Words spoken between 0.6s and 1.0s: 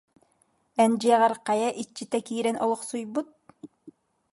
Эн